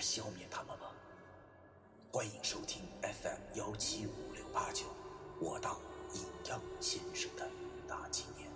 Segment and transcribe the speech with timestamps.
[0.00, 0.90] 消灭他们吗？
[2.10, 4.86] 欢迎收听 FM 幺七五六八九，
[5.40, 5.78] 我当
[6.14, 7.48] 阴阳先生的
[7.86, 8.50] 大纪念。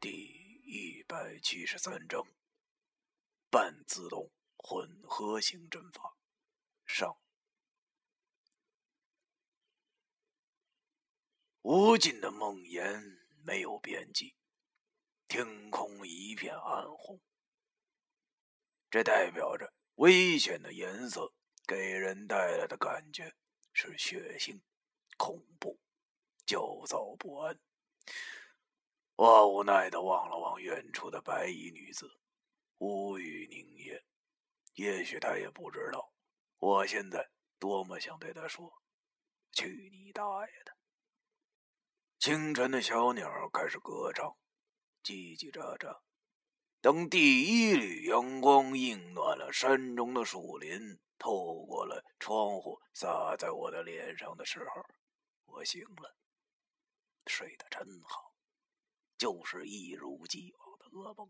[0.00, 0.10] 第
[0.64, 2.26] 一百七十三章：
[3.50, 6.16] 半自动混合型阵法。
[6.84, 7.16] 上，
[11.62, 14.34] 无尽的梦魇没有边际，
[15.28, 17.20] 天空一片暗红，
[18.90, 21.32] 这代表着危险的颜色
[21.64, 23.32] 给人带来的感觉
[23.72, 24.60] 是血腥、
[25.16, 25.78] 恐怖、
[26.44, 27.56] 焦躁不安。
[29.14, 32.10] 我无奈的望了望远处的白衣女子，
[32.78, 34.04] 无语凝噎。
[34.74, 36.12] 也许她也不知道。
[36.58, 38.82] 我现在多么想对她说
[39.52, 40.76] ：“去你大爷的！”
[42.22, 44.32] 清晨的小鸟开始歌唱，
[45.02, 45.98] 叽叽喳喳。
[46.80, 54.86] 等第一缕阳光映暖了山中的树林，透过了窗户洒在我的脸上的时候，
[55.46, 56.14] 我醒了，
[57.26, 58.32] 睡得真好，
[59.18, 61.28] 就是一如既往的噩梦。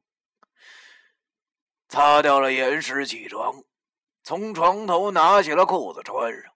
[1.89, 3.65] 擦掉了眼屎，起床。
[4.23, 6.55] 从床头拿起了裤子穿上，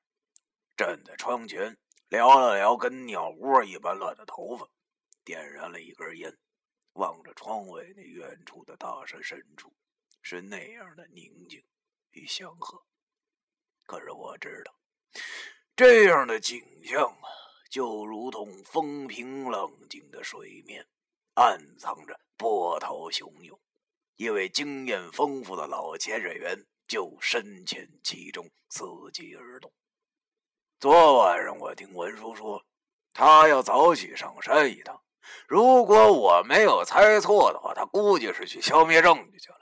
[0.76, 4.68] 站在窗前撩了撩跟鸟窝一般乱的头发，
[5.24, 6.36] 点燃了一根烟，
[6.92, 9.72] 望着窗外那远处的大山深处，
[10.22, 11.62] 是那样的宁静
[12.12, 12.82] 与祥和。
[13.84, 14.74] 可是我知道，
[15.74, 17.28] 这样的景象啊，
[17.70, 20.86] 就如同风平浪静的水面，
[21.34, 23.60] 暗藏着波涛汹涌。
[24.16, 26.66] 一位经验丰富的老潜水员。
[26.88, 29.72] 就深潜其中，伺机而动。
[30.78, 32.62] 昨晚上我听文叔说，
[33.14, 35.00] 他要早起上山一趟。
[35.48, 39.58] 如果我没有猜错的话，他估计是去消灭证据去了，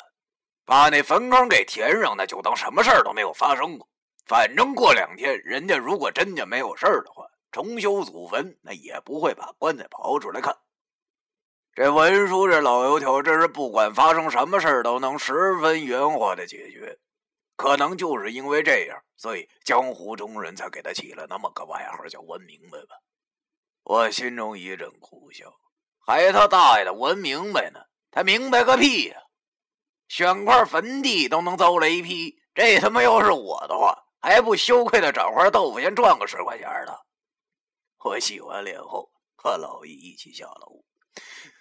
[0.65, 3.89] 把那坟坑给填上，那就当什么事儿都没有发生过。
[4.27, 10.57] 反正过两天，人家如果真的没有事儿的话，重修祖坟，那也不会把棺材刨出来看。
[11.75, 16.99] 这文叔这老油条，真是不管发生什么事儿，都能十分圆滑的解决。
[17.57, 22.97] 可能就是因为这样，所以江湖中人才给他起了那么个外号，叫“文明白”吧。
[23.85, 25.53] 我心中一阵苦笑，
[26.01, 27.81] 还他大爷的文明白呢？
[28.11, 29.21] 他明白个屁呀！
[30.09, 37.07] 选块坟地都能遭雷劈，这他妈要是我的话，还不羞愧的找块豆腐先赚个十块钱的？
[38.05, 40.85] 我洗完脸后，和老易一起下楼，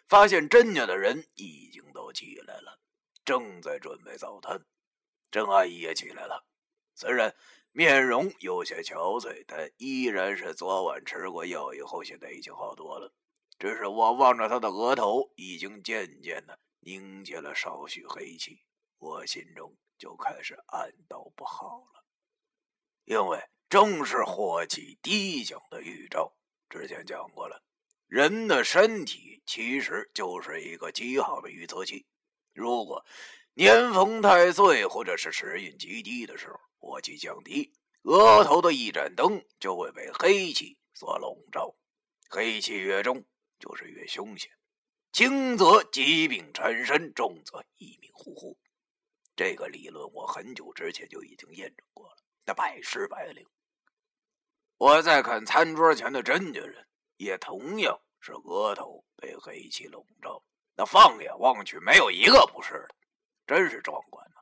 [0.07, 2.79] 发现甄家的人已经都起来了，
[3.23, 4.59] 正在准备早餐。
[5.33, 6.45] 郑阿姨也起来了，
[6.94, 7.35] 虽然
[7.71, 13.11] 面容有些憔悴，但依然是昨晚吃过药以后，现在已经好多了。
[13.57, 18.63] 只是我望着她的额头，已经渐渐的凝结了少许黑气，
[18.99, 22.05] 我心中就开始暗道不好了，
[23.05, 26.31] 因为正是火气低降的预兆。
[26.69, 27.63] 之前讲过了，
[28.05, 32.05] 人的身体其实就是一个极好的预测器，
[32.53, 33.03] 如果。
[33.56, 37.72] 年逢太岁或者是时运极低的时候，火气降低，
[38.02, 41.75] 额头的一盏灯就会被黑气所笼罩。
[42.30, 43.24] 黑气越重，
[43.59, 44.50] 就是越凶险，
[45.12, 48.58] 轻则疾病缠身，重则一命呼呼。
[49.36, 53.46] 这个理论我很久之前就已经验证过了，那百试百灵。
[54.78, 60.44] 我在看餐桌前的甄家人，也同样是额头被黑气笼罩，
[60.76, 62.96] 那放眼望去，没有一个不是的。
[63.45, 64.41] 真是壮观呐！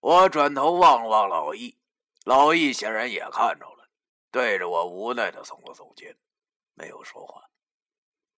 [0.00, 1.78] 我转头望望老易，
[2.24, 3.88] 老易显然也看着了，
[4.30, 6.18] 对着我无奈的耸了耸肩，
[6.74, 7.50] 没有说话。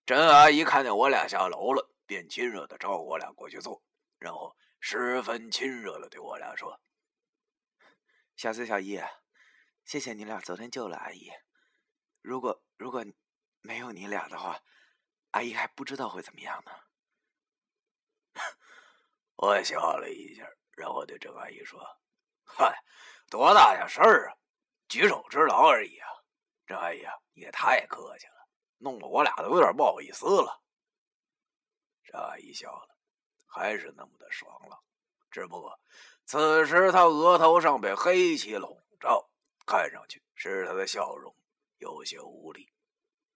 [0.04, 3.82] 甄阿姨看见我俩下楼了，便亲热的招呼我俩过去坐，
[4.19, 6.80] 然后十分亲热的对我俩说
[8.36, 9.00] ：“小子、小易，
[9.84, 11.30] 谢谢你俩昨天救了阿姨。
[12.20, 13.04] 如果如果
[13.60, 14.60] 没有你俩的话，
[15.30, 16.72] 阿姨还不知道会怎么样呢。”
[19.42, 21.80] 我笑了一下，然后对郑阿姨说
[22.46, 22.80] ：“嗨，
[23.28, 24.36] 多大点事儿啊，
[24.86, 26.06] 举手之劳而已啊。”
[26.64, 28.46] 郑阿姨啊，你也太客气了，
[28.78, 30.62] 弄得我俩都有点不好意思了。
[32.04, 32.96] 张阿姨笑了，
[33.44, 34.78] 还是那么的爽朗，
[35.28, 35.76] 只不过
[36.24, 39.28] 此时她额头上被黑气笼罩，
[39.66, 41.36] 看上去使她的笑容
[41.78, 42.72] 有些无力。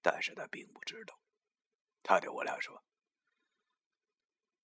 [0.01, 1.19] 但是她并不知道，
[2.05, 2.81] 她对我俩说：“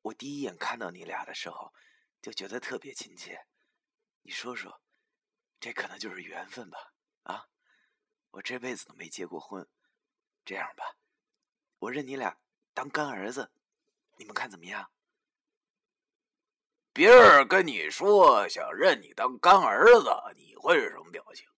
[0.03, 1.73] 我第一眼看到你俩的时候，
[2.21, 3.47] 就觉得特别亲切。
[4.23, 4.81] 你说说，
[5.59, 6.79] 这可能就是缘分吧？
[7.23, 7.47] 啊，
[8.31, 9.67] 我这辈子都没结过婚，
[10.45, 10.85] 这样吧，
[11.79, 12.37] 我认你俩
[12.75, 13.51] 当干儿子。”
[14.19, 14.93] 你们看怎么样？
[16.93, 21.49] 别人跟你说想认你当干儿子，你会是什么表情？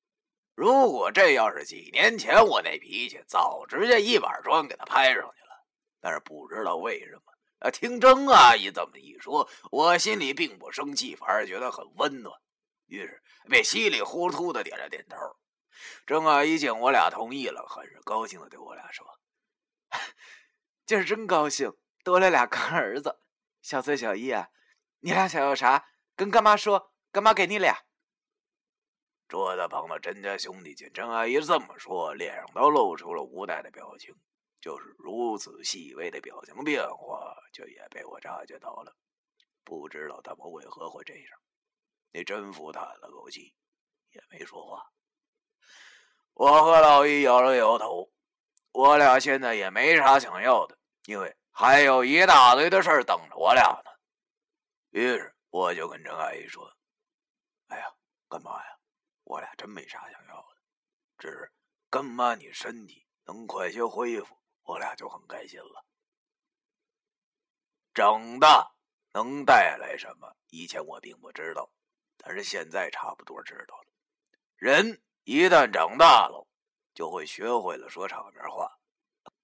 [0.55, 5.67] 如果这要是几年前我那脾气，早直接一板砖给他拍上去了。
[6.00, 7.33] 但是不知道为什么，
[7.64, 12.38] 啊，听郑阿姨这么一说，我心里并不生气，反而觉得很温暖，
[12.84, 15.16] 于是便稀里糊涂的点了点头。
[16.05, 19.06] 郑阿姨见我俩同意了，很是高兴的对我俩说
[20.84, 21.72] ：“今儿真高兴。”
[22.05, 23.19] 多了俩干儿子，
[23.62, 24.50] 小崔、小易啊，
[25.00, 25.87] 你俩想要啥？
[26.14, 27.75] 跟干妈说，干妈给你俩。
[29.26, 34.14] 桌子旁的甄家兄弟见郑阿姨这么说，脸上都露出了无奈的表情。
[34.64, 38.96] 就是如此细微的表情变化，却也被我察觉到了。
[39.62, 41.38] 不知道他们为何会这样。
[42.12, 43.55] 那甄福叹了口气，
[44.12, 44.90] 也没说话。
[46.32, 48.11] 我和老易摇了摇头，
[48.72, 51.37] 我俩现在也没啥想要的，因为。
[51.56, 53.90] 还有一大堆的事等着我俩呢，
[54.93, 56.75] 于是我就跟郑阿姨说
[57.69, 57.94] ：“哎呀，
[58.28, 58.78] 干妈呀，
[59.25, 60.56] 我俩真没啥想要的，
[61.19, 61.52] 只是
[61.90, 65.84] 干妈你身体能快些恢复，我俩就很开心了。
[67.94, 68.75] 长大
[69.12, 70.37] 能带来什么？
[70.50, 71.70] 以前我并不知道，
[72.16, 73.87] 但是现在差不多知道了。
[74.56, 76.46] 人一旦长大了，
[76.93, 78.78] 就会学会了说场面话。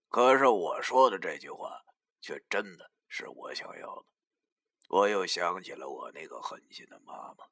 [0.08, 1.80] 可是我说的这句话。”
[2.22, 4.04] 却真的是我想要的。
[4.90, 7.46] 我又想起了我那个狠心的妈妈。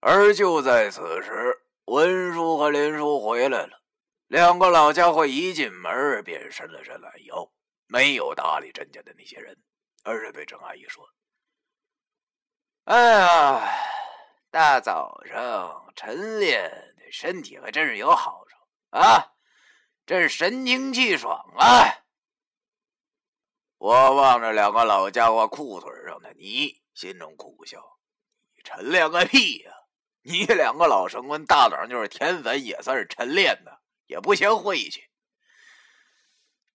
[0.00, 3.81] 而就在此时，文叔和林叔回来了。
[4.32, 7.52] 两个老家伙一进门便伸了伸懒腰，
[7.86, 9.54] 没有搭理甄家的那些人，
[10.04, 11.06] 而是对郑阿姨说
[12.84, 13.60] ：“哎呀，
[14.50, 18.56] 大早上晨练，对身体还真是有好处
[18.96, 19.34] 啊，
[20.06, 21.84] 真是神清气爽啊！”
[23.76, 27.98] 我望着两个老家伙裤腿上的泥，心中苦笑
[28.56, 29.72] ：“你晨练个屁呀！
[30.22, 33.81] 你两个老神棍，大早上就是天粉，也算是晨练的，
[34.12, 35.02] 也不嫌晦气。”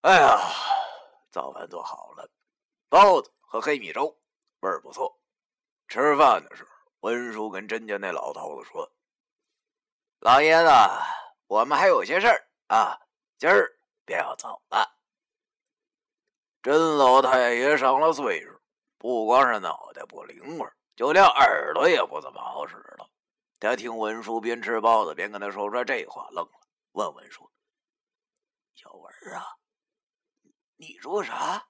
[0.01, 0.39] 哎呀，
[1.31, 2.28] 早饭做好了，
[2.89, 4.18] 包子和黑米粥，
[4.62, 5.19] 味儿不错。
[5.88, 6.69] 吃饭的时候，
[7.01, 8.92] 文叔跟甄家那老头子说
[10.19, 10.69] ：“老爷子，
[11.45, 13.00] 我们还有些事儿啊，
[13.38, 13.72] 今儿
[14.04, 14.98] 便要走了。”
[16.63, 18.60] 甄老太爷上了岁数，
[18.98, 23.10] 不光是脑袋不灵光，就连耳朵也不怎么好使了。
[23.60, 26.67] 他听文叔边吃包子边跟他说出这话，愣了，
[26.98, 27.48] 问文叔
[28.74, 29.46] ：“小文啊，
[30.78, 31.68] 你说啥？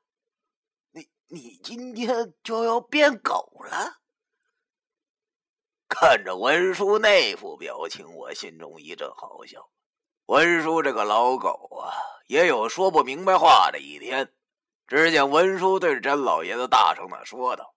[0.92, 3.98] 你你今天就要变狗了？”
[5.90, 9.70] 看着文叔那副表情，我心中一阵好笑。
[10.28, 11.92] 文叔这个老狗啊，
[12.28, 14.34] 也有说不明白话的一天。
[14.88, 17.76] 只见文叔对着甄老爷子大声的说道：“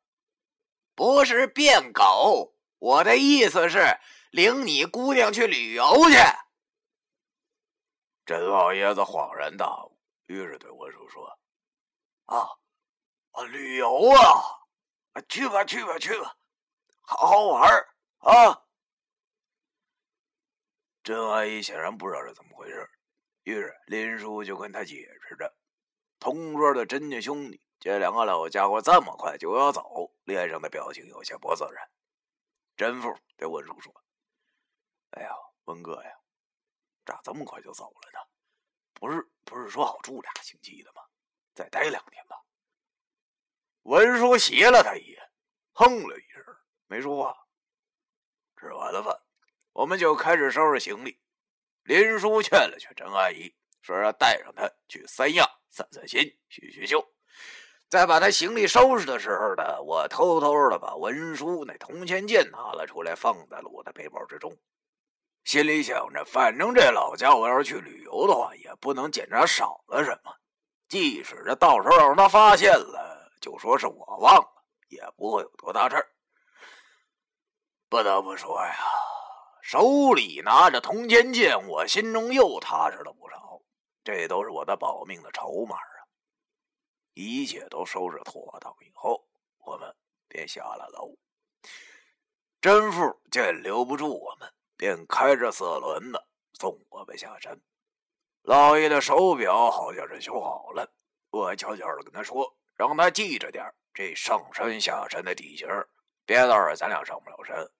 [0.94, 3.98] 不是变狗，我的意思是
[4.30, 6.14] 领你姑娘去旅游去。”
[8.30, 11.36] 甄老爷子恍然大悟，于是对文叔说
[12.26, 12.46] ：“啊，
[13.32, 16.36] 啊，旅游啊，去吧，去吧，去吧，
[17.00, 18.62] 好好玩儿啊！”
[21.02, 22.88] 甄阿姨显然不知道是怎么回事，
[23.42, 25.52] 于是林叔就跟他解释着。
[26.20, 31.90] 同桌的甄家兄弟见两个老家伙这么快就要走，脸上的表情有些不自然。
[32.76, 33.92] 甄富对文叔说
[35.18, 35.34] ：“哎呀，
[35.64, 36.19] 文哥呀，
[37.10, 38.18] 咋这么快就走了呢？
[38.94, 41.02] 不是不是说好住俩星期的吗？
[41.54, 42.36] 再待两天吧。”
[43.82, 45.30] 文叔斜了他一眼，
[45.72, 46.44] 哼了一声，
[46.86, 47.36] 没说话。
[48.56, 49.20] 吃完了饭，
[49.72, 51.20] 我们就开始收拾行李。
[51.82, 53.52] 林叔劝了劝甄阿姨，
[53.82, 55.44] 说要带上他去三亚。
[55.72, 57.04] 散散心，叙叙旧。
[57.88, 64.56] 在把他行李收拾的时候呢，我偷偷的把文书那铜钱剑拿了出来，放在了我的背包之中。
[65.50, 70.32] 心里想着，反正这老家伙要是去旅游的话，也不能检查少了什么。
[70.88, 76.08] 即使这到时候让他发现了，就说是我忘了，也不会有多大事儿。
[77.88, 78.76] 不得不说呀，
[79.60, 83.60] 手里拿着铜钱剑，我心中又踏实了不少。
[84.04, 85.98] 这都是我的保命的筹码啊！
[87.14, 89.26] 一切都收拾妥当以后，
[89.64, 89.92] 我们
[90.28, 91.12] 便下了楼。
[92.60, 94.48] 甄富见留不住我们，
[94.80, 96.18] 便开着四轮子
[96.54, 97.60] 送我们下山。
[98.40, 100.90] 老爷的手表好像是修好了，
[101.28, 105.68] 我悄悄的跟他说，让他记着点这上山下山的地形，
[106.24, 107.70] 别到时候咱俩上不了山。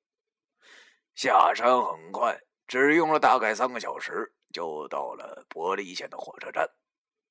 [1.15, 6.69] 下山很快，只用了大概三个小时，就到了伯利县的火车站。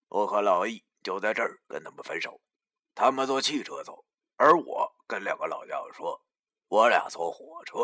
[0.07, 2.41] 我和老易就在这儿跟他们分手，
[2.95, 4.03] 他们坐汽车走，
[4.35, 6.19] 而我跟两个老家伙说，
[6.69, 7.77] 我俩坐火车。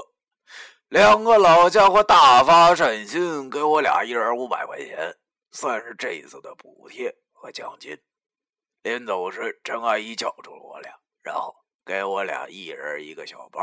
[0.95, 5.13] 两个老家伙大发善心，给我俩一人五百块钱。
[5.51, 8.01] 算是这一次的补贴和奖金。
[8.81, 11.53] 临走时，陈阿姨叫住了我俩，然后
[11.85, 13.59] 给我俩一人一个小包。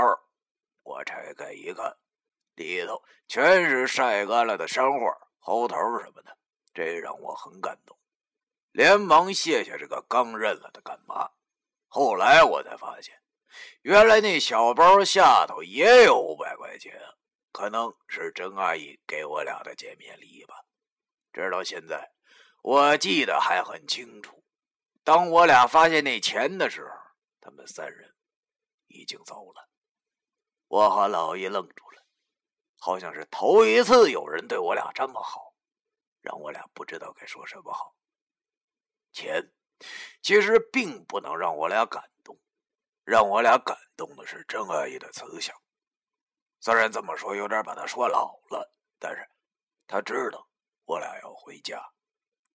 [0.83, 1.91] 我拆开一看，
[2.55, 6.37] 里头全是晒干了的山货、猴头什么的，
[6.75, 7.97] 这让我很感动，
[8.73, 11.27] 连忙谢谢这个刚认了的干妈。
[11.89, 13.15] 后来我才发现，
[13.81, 16.37] 原来那小包下头也有，
[17.62, 20.64] 可能是陈阿姨给我俩的见面礼吧。
[21.33, 22.11] 直到现在，
[22.61, 24.42] 我记得还很清楚。
[25.04, 26.90] 当我俩发现那钱的时候，
[27.40, 28.16] 他们三人
[28.88, 29.69] 已经走了。
[30.66, 32.04] 我和老姨愣住了，
[32.81, 35.54] 好像是头一次有人对我俩这么好，
[36.21, 37.95] 让我俩不知道该说什么好。
[39.12, 39.52] 钱
[40.21, 42.37] 其实并不能让我俩感动，
[43.04, 45.54] 让我俩感动的是郑阿姨的慈祥。
[46.62, 49.28] 虽然这么说有点把他说老了，但是
[49.87, 50.49] 他知道。
[50.85, 51.81] 我俩要回家，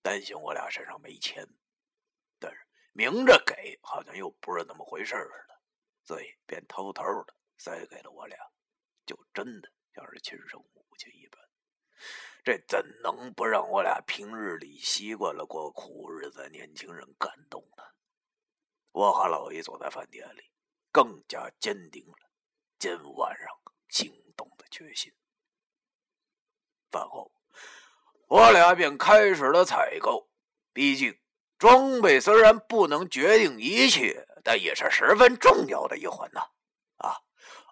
[0.02, 1.48] 担心我俩身上没钱，
[2.38, 5.60] 但是明着给好像又不是那么回事似的，
[6.04, 8.38] 所以便偷偷的塞给了我俩，
[9.06, 11.42] 就真的像是亲生母亲一般。
[12.44, 17.84] 这怎能不让我俩平日里习惯了过苦日子的年轻人感动呢？
[18.92, 20.52] 我和老姨坐在饭店里，
[20.92, 22.30] 更加坚定了
[22.78, 23.48] 今晚上
[23.90, 25.12] 行动的决心。
[26.92, 27.32] 饭后。
[28.30, 30.30] 我俩便开始了采购，
[30.74, 31.18] 毕竟
[31.58, 36.42] 装备虽然不能决定一切，但也是十分重要的一环呐。
[36.98, 37.16] 啊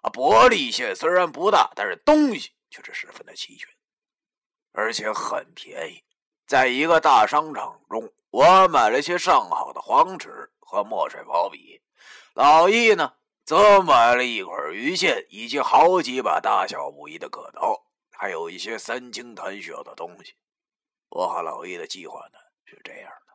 [0.00, 0.08] 啊！
[0.08, 3.68] 伯利县虽然不大，但是东西却是十分的齐全，
[4.72, 6.02] 而且很便宜。
[6.46, 11.82] 在一个大商场中，我买了些上好的黄纸和墨水毛笔，
[12.32, 13.15] 老易呢
[13.46, 20.34] 则买了一捆鱼线以及好几把大小不一的刻刀，还有一些三清坛需要的东西。
[21.10, 23.34] 我和老易的计划呢是这样的，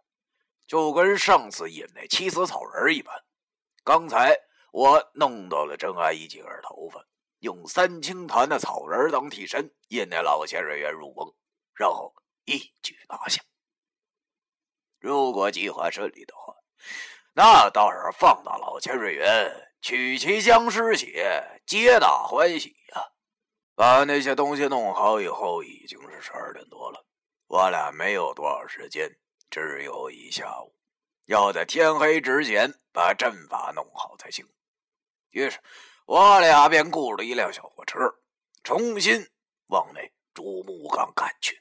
[0.67, 3.23] 就跟上次引那七死草人一般。
[3.85, 4.37] 刚才
[4.73, 7.05] 我弄到了郑阿姨几根头发，
[7.39, 11.33] 用三清坛的草人当替身，引那老千人员入瓮，
[11.73, 12.13] 然后
[12.43, 13.41] 一举拿下。
[14.99, 16.53] 如果计划顺利的话，
[17.33, 23.01] 那倒是放大老千水员，取其僵尸血，皆大欢喜呀！
[23.73, 27.03] 把那些东西弄好以后，已经是十二点多了。
[27.47, 29.17] 我俩没有多少时间，
[29.49, 30.75] 只有一下午，
[31.25, 34.47] 要在天黑之前把阵法弄好才行。
[35.31, 35.59] 于是，
[36.05, 37.97] 我俩便雇了一辆小货车，
[38.63, 39.27] 重新
[39.69, 41.59] 往那竹木岗赶去。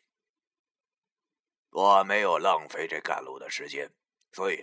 [1.70, 3.90] 我没有浪费这赶路的时间，
[4.32, 4.62] 所以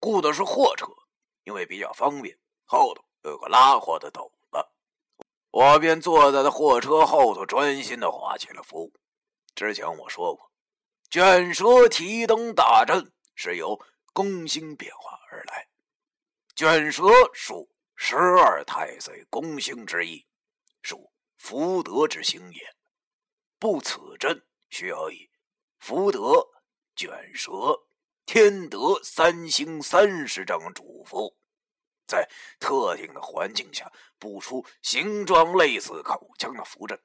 [0.00, 0.86] 雇的是货车，
[1.44, 4.58] 因为比较方便，后头有个拉货的斗子，
[5.50, 8.92] 我便坐在了货车后头，专心的画起了符。
[9.54, 10.52] 之前我说过。
[11.08, 13.80] 卷舌提灯大阵是由
[14.12, 15.68] 宫星变化而来，
[16.56, 20.26] 卷舌属十二太岁宫星之一，
[20.82, 22.76] 属福德之星也。
[23.60, 25.30] 布此阵需要以
[25.78, 26.48] 福德、
[26.96, 27.86] 卷舌、
[28.26, 31.36] 天德三星三十张主符，
[32.06, 32.28] 在
[32.60, 36.98] 特定的环境下布出形状类似口腔的符阵，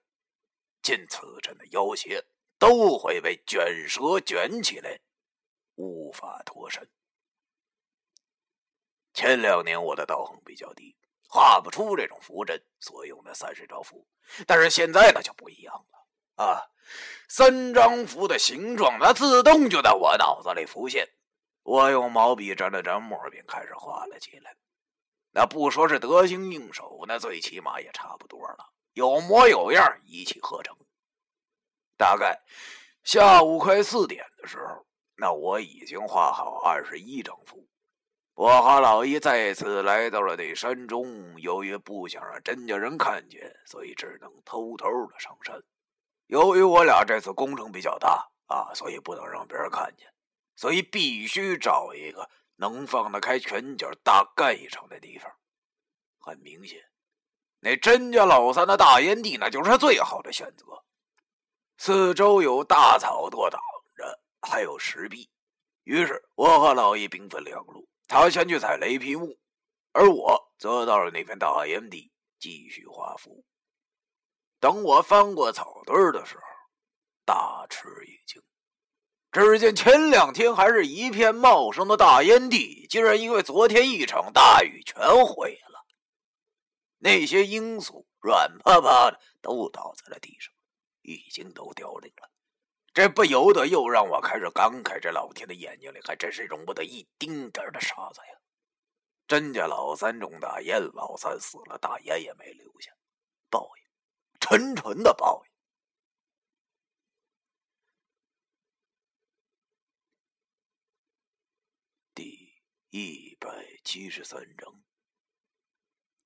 [0.81, 2.23] 进此阵的妖邪。
[2.61, 4.99] 都会被卷舌卷起来，
[5.77, 6.87] 无法脱身。
[9.15, 10.95] 前两年我的道行比较低，
[11.27, 14.07] 画不出这种符阵所用的三十张符，
[14.45, 16.61] 但是现在那就不一样了啊！
[17.27, 21.09] 三张符的形状，那自动就在我脑子里浮现。
[21.63, 24.55] 我用毛笔沾了沾墨，便开始画了起来。
[25.33, 30.75] 那不说是得心应手，那最起码也差不多了，有模有样，一气呵成。
[31.97, 32.41] 大概
[33.03, 34.85] 下午快四点的时候，
[35.15, 37.67] 那我已经画好二十一张符。
[38.33, 45.61] 我和老姨再次来到了那山中，由于不想让甄家人看见，所以只能偷偷的上山。
[46.27, 50.11] 由于我俩这次工程比较大啊，所以不能让别人看见，
[50.55, 52.27] 所以必须找一个
[52.61, 55.35] 能放得开拳脚、大干一场的地方。
[56.19, 56.79] 很明显，
[57.59, 60.65] 那甄家老三的大烟地那就是最好的选择。
[61.79, 63.59] 四周有大草垛挡
[63.95, 65.27] 着，还有石壁，
[65.85, 69.35] 于是我和老易兵分两路，他先去采雷劈木，
[69.91, 73.43] 而我则到了那片大烟地继续画符。
[74.59, 76.43] 等我翻过草堆的时候，
[77.25, 78.39] 大吃一惊，
[79.31, 85.85] 只见前两天还是一片茂盛的大烟地，竟然因为昨天一场大雨全毁了。
[86.97, 90.53] 那些罂粟软趴趴的都倒在了地上，
[91.01, 92.29] 已经都凋零了。
[92.93, 98.37] 这不由得又让我开始感慨：这老天的眼睛里还真是容不得一丁点的沙子呀！
[99.27, 102.91] 甄家老三中大烟，老三死了，大烟也没留下，
[103.49, 103.83] 报应。
[104.41, 105.50] 纯纯的报应。
[112.93, 113.47] 一百
[113.85, 114.83] 七十三章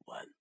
[0.06, 0.35] 完。